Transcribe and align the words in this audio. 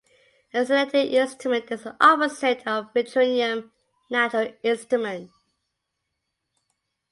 A 0.51 0.65
synthetic 0.65 1.13
instrument 1.13 1.69
is 1.71 1.83
the 1.83 1.95
opposite 2.03 2.65
of 2.65 2.91
the 2.95 3.03
retronym 3.03 3.69
natural 4.09 4.51
instrument. 4.63 5.29